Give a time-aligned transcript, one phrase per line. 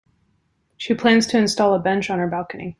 [0.77, 2.69] She plans to install a bench on her balcony.